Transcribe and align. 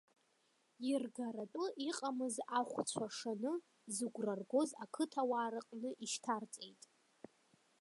Иргаратәы 0.91 1.65
иҟамыз 1.87 2.35
ахәцәа 2.59 3.05
шаны, 3.15 3.53
зыгәра 3.95 4.33
ргоз 4.39 4.69
акыҭауаа 4.83 5.49
рыҟны 5.53 5.89
ишьҭарҵеит. 6.03 6.81